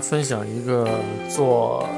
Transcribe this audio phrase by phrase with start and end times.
[0.00, 0.88] 分享一个
[1.28, 1.88] 做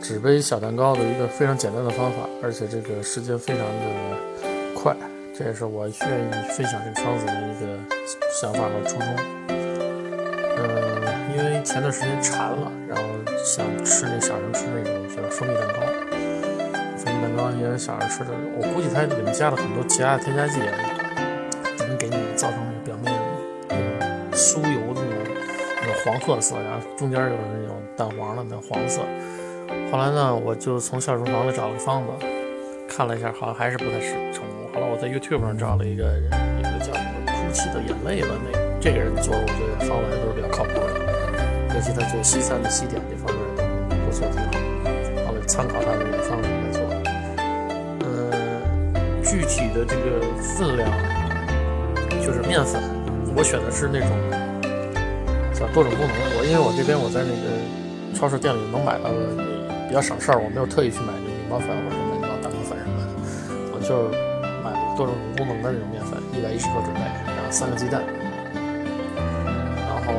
[0.00, 4.96] 纸杯小蛋糕的一个非常简单的方法，而且这个时间非常的快，
[5.36, 7.78] 这也是我愿意分享这个方子的一个
[8.40, 9.06] 想法和初衷。
[10.56, 10.64] 呃，
[11.36, 13.02] 因为前段时间馋了，然后
[13.44, 15.80] 想吃那小人吃那种就是蜂蜜蛋糕，
[16.96, 20.58] 蜂蜜蛋糕也是小人吃的，我估计它里面加了很多其他的添加剂，
[21.78, 23.12] 能给你造成那个表面
[23.68, 25.01] 那种酥油的。
[26.04, 29.02] 黄褐色，然后中间有那种淡黄的那黄色。
[29.90, 32.26] 后来呢，我就从小厨房里找了个方子，
[32.88, 34.66] 看了一下，好像还是不太成功。
[34.74, 36.24] 后来我在 YouTube 上找了一个人，
[36.58, 43.38] 一个叫什么“哭泣的眼泪”的那这个人做的，我觉得方法都是比较靠谱的，尤其他做西餐的西点这方面
[44.04, 44.50] 都做的挺好。
[45.28, 46.82] 后来参考他的这个方子来做。
[48.02, 50.20] 嗯，具体的这个
[50.58, 50.90] 分量
[52.20, 52.82] 就是面粉，
[53.36, 54.10] 我选的是那种。
[55.72, 57.46] 多种功能，我因为我这边我在那个
[58.18, 59.18] 超市店里能买到的
[59.88, 63.06] 比较省事儿，我没有特意去买那个面包粉或者什么蛋糕粉什么的，
[63.74, 64.08] 我就
[64.64, 68.02] 买多种功能的那种面粉，一百一十克准备，然后三个鸡蛋，
[69.84, 70.12] 然后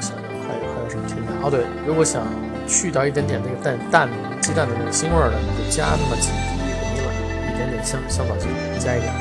[0.00, 1.30] 想想还有还有什么添加？
[1.44, 2.26] 哦对，如果想
[2.66, 4.08] 去掉一点点那个蛋蛋
[4.40, 7.08] 鸡蛋的那个腥味儿呢，你就加那么几滴梨了，
[7.48, 9.12] 一点点香香草精加一点，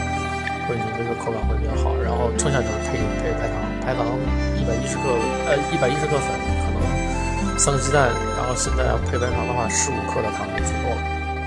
[0.67, 1.95] 会你这个口感会比较好。
[2.03, 4.05] 然后剩下就是配配白糖，白糖。
[4.59, 5.03] 一百一十克，
[5.47, 10.99] 呃，一百一十克粉，可能三个鸡蛋，然后现在要配白糖的话，十五克的糖就足够了，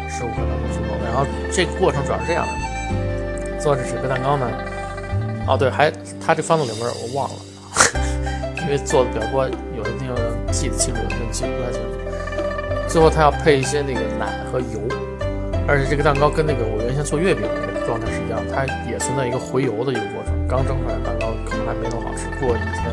[0.08, 1.04] 十五克糖就足够了。
[1.04, 4.48] 然后这个过程主要是这样的，做这纸杯蛋糕呢，
[5.46, 7.36] 哦对，还它这方子里边我忘了，
[8.64, 9.44] 因为做的比较多，
[9.76, 10.16] 有的地方
[10.50, 12.88] 记得清楚，有的记不太清楚。
[12.88, 14.80] 最后它要配一些那个奶和油，
[15.68, 17.44] 而且这个蛋糕跟那个我原先做月饼
[17.86, 20.34] 状态是一样，它也存在一个回油的一个过程。
[20.48, 22.90] 刚蒸出来的蛋糕可能还没那么好吃，过几天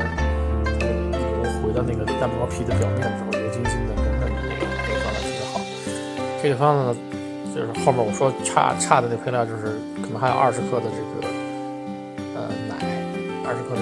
[1.11, 5.59] 油回到那个蛋糕皮的表面之后，油晶晶的、嫩嫩的那个那个特别好。
[6.41, 6.95] 这个方子呢，
[7.53, 11.27] 就是后面我说差差的那配料，就是可能还有二十克的这个
[12.35, 12.75] 呃奶，
[13.45, 13.81] 二十克的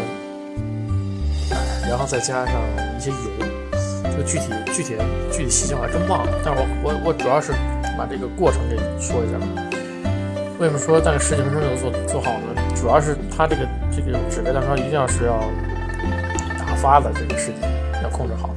[1.49, 2.61] 奶，然后再加上
[2.97, 3.15] 一些油。
[4.07, 4.95] 这个具体具体
[5.29, 7.51] 具体细节我还真忘了，但是我我我主要是
[7.97, 9.37] 把这个过程给说一下。
[10.57, 12.61] 为什么说大概十几分钟就做做好呢？
[12.75, 15.37] 主要是它这个这个纸杯蛋糕一定要是要
[16.57, 17.69] 打发的这个时间
[18.01, 18.49] 要控制好，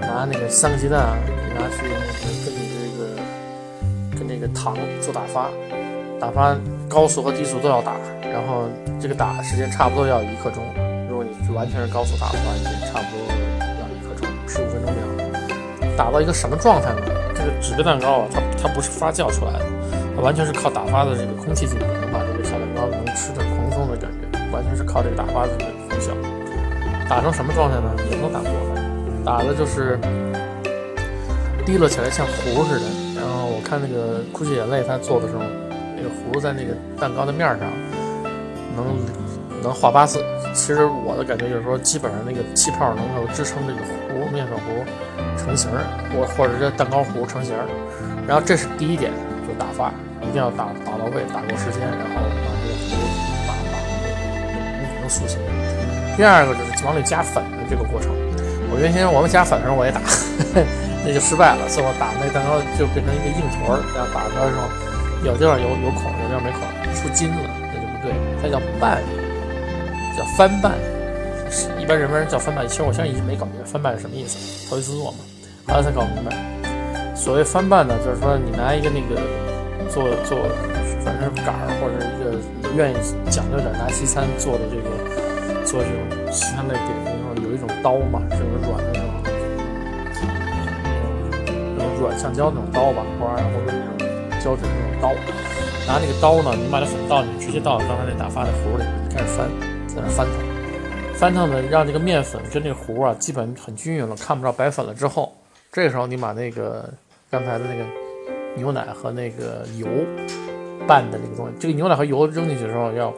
[0.00, 1.16] 拿那个三个鸡蛋啊，
[1.54, 5.48] 拿去跟你这个跟那个糖做打发，
[6.18, 6.56] 打发
[6.88, 7.92] 高速和低速都要打，
[8.22, 8.64] 然后
[9.00, 10.64] 这个打的时间差不多要一刻钟。
[11.08, 13.26] 如果你是完全是高速打的话，就差不多
[13.62, 15.96] 要一刻钟，十五分钟这样。
[15.96, 17.00] 打到一个什么状态呢？
[17.32, 19.64] 这个纸杯蛋糕啊，它它不是发酵出来的，
[20.22, 21.84] 完全是靠打发的这个空气进去。
[21.84, 26.12] 能把这个小蛋糕能吃的蓬松的感觉，完全是靠这个打发的这个功效。
[27.08, 27.94] 打成什么状态呢？
[28.10, 29.98] 也能打过分，打的就是
[31.64, 32.86] 滴落起来像糊似的。
[33.14, 35.42] 然后我看那个哭泣眼泪他做的时候，
[35.96, 37.68] 那个糊在那个蛋糕的面上，
[38.74, 38.96] 能
[39.62, 40.18] 能画八字。
[40.52, 43.78] 其实我的感觉就是说，基本上那个气泡能够支撑这个
[44.08, 44.84] 糊面粉糊
[45.38, 45.70] 成型，
[46.12, 47.54] 或或者这蛋糕糊成型。
[48.26, 49.12] 然后这是第一点，
[49.58, 52.22] 打发，一定要打打到位，打够时间，然后。
[55.08, 55.38] 塑形。
[56.16, 58.10] 第二个就是往里加粉的这个过程。
[58.66, 60.02] 我原先我们加粉的时候我也打，
[61.06, 63.78] 那就失败了，最后打那蛋糕就变成一个硬坨儿。
[63.86, 64.66] 这样打出来的时候，
[65.22, 67.38] 有地方有有孔，有地方没孔，出筋了，
[67.70, 68.10] 那就不对。
[68.42, 68.98] 它叫拌，
[70.18, 70.74] 叫翻拌。
[71.78, 75.18] 一般人们叫翻拌，其实我现在一直没搞明白翻拌是什么意思，头一次做嘛，
[75.68, 76.34] 后来才搞明白。
[77.16, 79.20] 所谓翻拌呢，就是说你拿一个那个
[79.88, 80.38] 做做。
[81.06, 82.34] 反正杆儿或者一个
[82.74, 82.96] 愿意
[83.30, 84.90] 讲究点拿西餐做的这个
[85.64, 89.14] 做这种西餐类点心的时候，有一种刀嘛，这种软的那种，
[91.78, 95.14] 那种软橡胶那种刀吧，或者或者那种胶质那种刀。
[95.86, 99.46] 拿那个刀呢，你把这粉倒进去，直接倒到刚才那打发的糊里，开始翻，
[99.86, 100.34] 在那翻腾，
[101.14, 105.32] 翻腾呢，让这个面粉跟这个糊啊基本很均匀了，看不着白粉了之后，
[105.70, 106.92] 这个时候你把那个
[107.30, 107.84] 刚才的那个
[108.56, 109.86] 牛奶和那个油。
[110.86, 113.12] 拌的这个东西，这个牛奶和油扔进去的时候要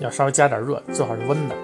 [0.00, 1.54] 要稍微加点热，最好是温的，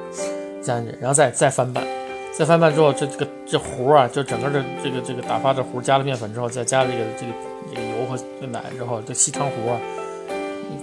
[0.62, 1.84] 加进去，然后再再翻拌，
[2.32, 7.32] 再翻拌之后，这这个这糊啊，就整个这这个这个打发的糊加了面粉之后，再加这个这个
[7.68, 9.78] 这个油和这奶之后，这稀汤糊啊，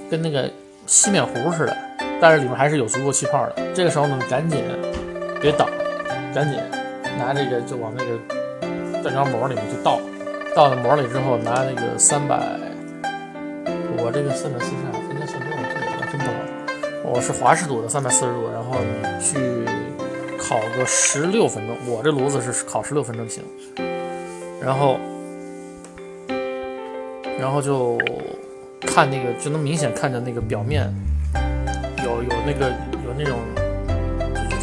[0.08, 0.48] 跟那个
[0.86, 1.76] 稀面糊似的，
[2.22, 3.56] 但是里面还是有足够气泡的。
[3.74, 4.64] 这个时候呢，赶紧
[5.42, 5.68] 别等，
[6.32, 6.60] 赶紧
[7.18, 10.00] 拿这个就往那个蛋糕模里面就倒，
[10.58, 12.36] 到了模里之后，拿那个三百。
[13.96, 15.70] 我这个三百四十啊，应该算多少度？
[15.86, 16.34] 我真不知道。
[17.04, 19.38] 我是华氏度的三百四十度，然后你去
[20.36, 23.44] 烤个十六分钟，我这炉子是烤十六分钟行。
[24.60, 24.98] 然后，
[27.40, 27.96] 然后就
[28.82, 30.92] 看那个，就能明显看见那个表面
[32.04, 32.70] 有有那个
[33.06, 33.38] 有那种，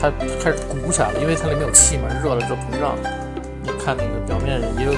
[0.00, 0.10] 它
[0.42, 2.96] 开始鼓起来了，因为它里面有气嘛，热了就膨胀。
[3.62, 4.92] 你看那个表面也有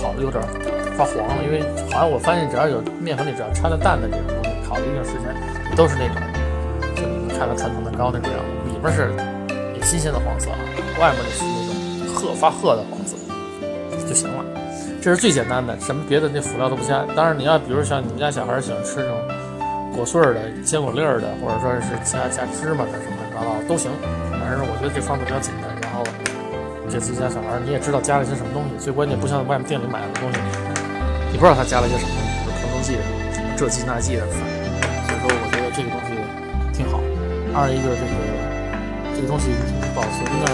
[0.00, 0.42] 烤的有点
[0.96, 1.62] 发黄了，因为
[1.92, 5.28] 好像我发现只要有面粉里只要掺了蛋的这种东西，烤了一定时间
[5.76, 6.16] 都是那种，
[6.96, 9.12] 就你看到传统蛋糕那种样子，里面是
[9.84, 10.58] 新鲜的黄色啊，
[11.00, 13.16] 外面的是那种褐发褐的黄色。
[14.08, 14.44] 就行了，
[15.00, 17.06] 这是最简单的，什么别的那辅料都不加。
[17.14, 19.16] 当然你要比如像你们家小孩喜欢吃这种
[19.94, 23.88] 果碎的、坚果粒的，或者说是加加芝麻的什么乱七八糟都行。
[24.32, 26.02] 反正我觉得这方法比较简单，然后
[26.90, 28.74] 给自己家小孩，你也知道加了些什么东西。
[28.82, 30.38] 最关键不像外面店里买的东西，
[31.30, 32.10] 你不知道他加了些什么，
[32.44, 32.98] 是防腐剂，
[33.56, 34.26] 这剂那剂的。
[34.26, 36.18] 所以说我觉得这个东西
[36.74, 36.98] 挺好。
[37.54, 38.14] 二一个这个
[39.14, 39.54] 这个东西
[39.94, 40.50] 保存呢。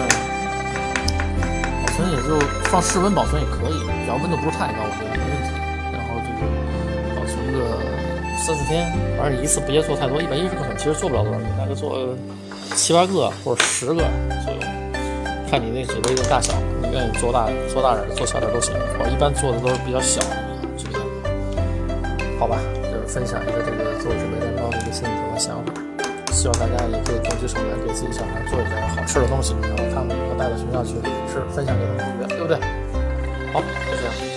[1.82, 5.48] 保存也就放室温保存也可以，只要温度不是太高，我觉得没问题。
[5.96, 6.44] 然后这个
[7.16, 7.80] 保存个
[8.36, 12.14] 三四天，反正一次别做太多，一百一十克粉其实做不了多少，大概做
[12.74, 14.04] 七八个或者十个
[14.44, 14.60] 左右，
[15.48, 16.52] 看你那纸杯的大小，
[16.82, 18.74] 你愿意做大做大点做小点都行。
[18.98, 20.36] 我一般做的都是比较小的
[20.76, 20.98] 纸杯
[22.38, 25.72] 好吧，就是分享一个这个做纸杯蛋糕的一个心得和想法。
[26.32, 30.94] 希望大家也可以动起手来，给自己小孩做一点好吃的东西，然后他们以后带到学校去
[31.32, 32.58] 吃，分享给他们，对不对？
[33.52, 34.35] 好，就这样。